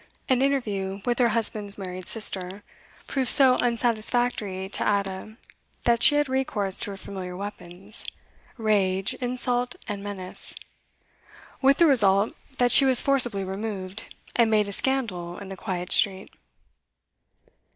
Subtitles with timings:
[0.27, 2.63] An interview with her husband's married sister
[3.05, 5.37] proved so unsatisfactory to Ada,
[5.83, 8.03] that she had recourse to her familiar weapons,
[8.57, 10.55] rage, insult, and menace;
[11.61, 15.91] with the result that she was forcibly removed, and made a scandal in the quiet
[15.91, 16.31] street.